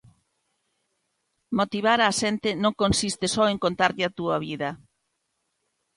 Motivar 1.59 1.99
a 2.03 2.11
xente 2.21 2.49
non 2.63 2.77
consiste 2.81 3.25
só 3.35 3.43
en 3.53 3.57
contarlle 3.65 4.03
a 4.05 4.13
túa 4.17 4.35
vida. 4.47 4.69